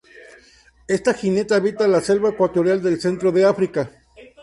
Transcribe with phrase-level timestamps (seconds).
[0.87, 3.91] Esta jineta habita la selva ecuatorial del centro de África.